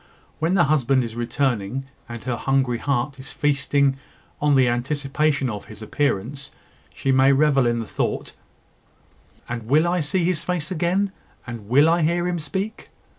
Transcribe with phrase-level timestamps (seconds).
[0.39, 3.97] When the husband is returning, and her hungry heart is feasting
[4.41, 6.49] on the anticipation of his appearance,
[6.91, 8.33] she may revel in the thought
[9.47, 11.11] "And will I see his face again,
[11.45, 12.89] And will I hear him speak?"